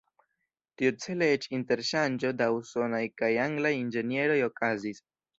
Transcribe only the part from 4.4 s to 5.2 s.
okazis.